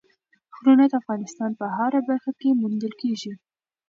[0.55, 3.33] غرونه د افغانستان په هره برخه کې موندل کېږي.